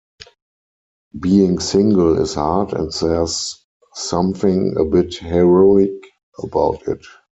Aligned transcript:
Being 1.19 1.59
single 1.59 2.19
is 2.19 2.33
hard 2.33 2.73
and 2.73 2.91
there's 2.91 3.63
something 3.93 4.75
a 4.75 4.83
bit 4.83 5.13
heroic 5.13 5.91
about 6.41 6.87
it. 6.87 7.05